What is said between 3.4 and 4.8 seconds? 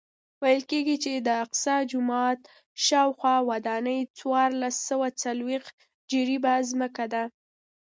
ودانۍ څوارلس